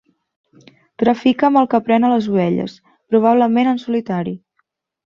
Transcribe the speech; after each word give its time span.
Trafica 1.03 1.45
amb 1.51 1.61
el 1.61 1.69
que 1.75 1.81
pren 1.89 2.09
a 2.09 2.11
les 2.15 2.31
ovelles, 2.33 2.81
probablement 3.15 3.73
en 3.75 3.83
solitari. 3.89 4.39